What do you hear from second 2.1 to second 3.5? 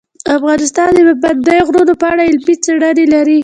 اړه علمي څېړنې لري.